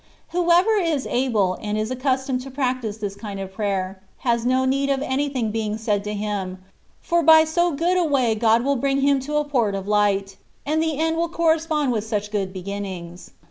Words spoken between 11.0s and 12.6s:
will correspond with such good